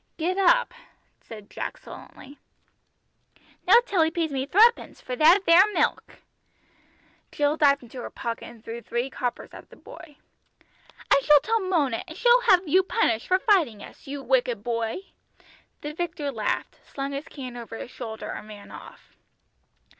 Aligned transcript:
"Get 0.17 0.35
up," 0.39 0.73
said 1.19 1.47
Jack 1.47 1.77
sullenly. 1.77 2.39
"Not 3.67 3.85
till 3.85 4.03
'ee 4.03 4.09
pays 4.09 4.31
me 4.31 4.47
thruppence 4.47 4.99
for 4.99 5.15
that 5.15 5.45
there 5.45 5.71
milk." 5.73 6.15
Jill 7.31 7.55
dived 7.55 7.83
into 7.83 8.01
her 8.01 8.09
pocket 8.09 8.45
and 8.45 8.63
threw 8.65 8.81
three 8.81 9.11
coppers 9.11 9.53
at 9.53 9.69
the 9.69 9.75
boy. 9.75 10.17
"I 11.11 11.21
shall 11.23 11.41
tell 11.41 11.59
Mona, 11.61 12.03
and 12.07 12.17
she'll 12.17 12.41
have 12.47 12.67
you 12.67 12.81
punished 12.81 13.27
for 13.27 13.37
fighting 13.37 13.83
us, 13.83 14.07
you 14.07 14.23
wicked 14.23 14.63
boy!" 14.63 15.01
The 15.81 15.93
victor 15.93 16.31
laughed, 16.31 16.79
slung 16.83 17.11
his 17.11 17.27
can 17.27 17.55
over 17.55 17.77
his 17.77 17.91
shoulder, 17.91 18.31
and 18.31 18.47
ran 18.47 18.71
off. 18.71 19.15